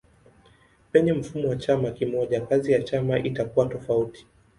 Penye 0.91 1.13
mfumo 1.13 1.47
wa 1.49 1.55
chama 1.57 1.91
kimoja 1.91 2.41
kazi 2.41 2.71
ya 2.71 2.83
chama 2.83 3.19
itakuwa 3.19 3.65
tofauti. 3.65 4.27